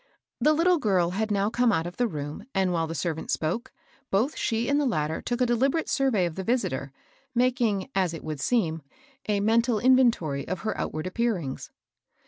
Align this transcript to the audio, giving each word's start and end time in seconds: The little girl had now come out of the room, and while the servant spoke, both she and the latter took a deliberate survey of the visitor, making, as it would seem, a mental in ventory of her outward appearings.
The 0.39 0.53
little 0.53 0.79
girl 0.79 1.11
had 1.11 1.29
now 1.29 1.51
come 1.51 1.71
out 1.71 1.85
of 1.85 1.97
the 1.97 2.07
room, 2.07 2.45
and 2.55 2.73
while 2.73 2.87
the 2.87 2.95
servant 2.95 3.29
spoke, 3.29 3.71
both 4.09 4.35
she 4.35 4.67
and 4.67 4.79
the 4.81 4.87
latter 4.87 5.21
took 5.21 5.41
a 5.41 5.45
deliberate 5.45 5.87
survey 5.87 6.25
of 6.25 6.33
the 6.33 6.43
visitor, 6.43 6.91
making, 7.35 7.87
as 7.93 8.11
it 8.11 8.23
would 8.23 8.39
seem, 8.39 8.81
a 9.29 9.39
mental 9.41 9.77
in 9.77 9.95
ventory 9.95 10.43
of 10.47 10.61
her 10.61 10.75
outward 10.75 11.05
appearings. 11.05 11.69